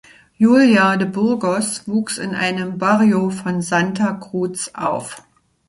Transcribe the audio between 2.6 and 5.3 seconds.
Barrio von Santa Cruz auf.